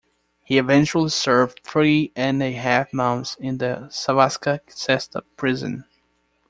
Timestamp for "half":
2.53-2.91